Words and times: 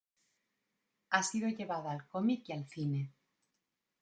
Ha 1.11 1.21
sido 1.21 1.47
llevada 1.49 1.91
al 1.91 2.07
cómic 2.07 2.45
y 2.49 2.53
al 2.53 2.67
cine. 2.67 3.11